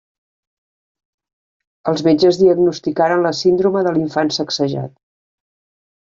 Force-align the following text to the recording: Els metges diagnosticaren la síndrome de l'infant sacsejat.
Els 1.91 2.03
metges 2.07 2.39
diagnosticaren 2.39 3.25
la 3.25 3.33
síndrome 3.41 3.83
de 3.89 3.91
l'infant 3.99 4.33
sacsejat. 4.39 4.97